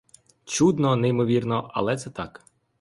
Чудно, 0.45 0.95
неймовірно, 0.95 1.71
але 1.73 1.97
це 1.97 2.09
так. 2.09 2.45